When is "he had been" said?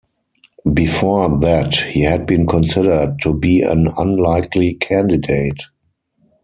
1.75-2.47